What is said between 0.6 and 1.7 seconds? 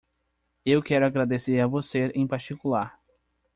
Eu quero agradecer a